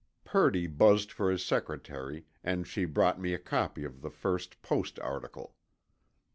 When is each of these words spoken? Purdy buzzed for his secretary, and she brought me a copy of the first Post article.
Purdy 0.23 0.65
buzzed 0.65 1.11
for 1.11 1.29
his 1.29 1.45
secretary, 1.45 2.25
and 2.43 2.65
she 2.65 2.85
brought 2.85 3.21
me 3.21 3.35
a 3.35 3.37
copy 3.37 3.83
of 3.83 4.01
the 4.01 4.09
first 4.09 4.59
Post 4.63 4.97
article. 4.97 5.53